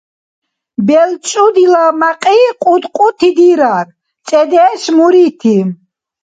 БелчӀудила 0.87 1.85
мякьи 1.99 2.45
кьудкьути 2.61 3.29
дирар, 3.37 3.87
цӀедеш— 4.27 4.81
мурити. 4.97 5.57